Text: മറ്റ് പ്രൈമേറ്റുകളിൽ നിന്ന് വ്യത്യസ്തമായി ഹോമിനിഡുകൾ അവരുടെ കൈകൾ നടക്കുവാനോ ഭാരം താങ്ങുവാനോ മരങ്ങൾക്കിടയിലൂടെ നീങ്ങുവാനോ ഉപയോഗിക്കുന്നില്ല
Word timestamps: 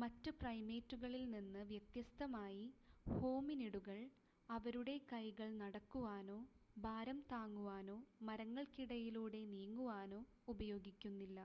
മറ്റ് 0.00 0.30
പ്രൈമേറ്റുകളിൽ 0.36 1.24
നിന്ന് 1.30 1.62
വ്യത്യസ്തമായി 1.70 2.62
ഹോമിനിഡുകൾ 3.12 3.98
അവരുടെ 4.48 4.94
കൈകൾ 5.10 5.50
നടക്കുവാനോ 5.58 6.38
ഭാരം 6.78 7.20
താങ്ങുവാനോ 7.32 7.98
മരങ്ങൾക്കിടയിലൂടെ 8.28 9.42
നീങ്ങുവാനോ 9.52 10.22
ഉപയോഗിക്കുന്നില്ല 10.48 11.40